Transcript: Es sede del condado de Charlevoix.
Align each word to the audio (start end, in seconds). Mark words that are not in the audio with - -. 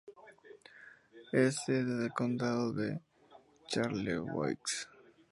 Es 1.31 1.61
sede 1.63 1.95
del 1.95 2.11
condado 2.11 2.73
de 2.73 2.99
Charlevoix. 3.67 4.87